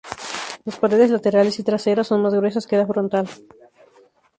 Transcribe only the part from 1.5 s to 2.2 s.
y traseras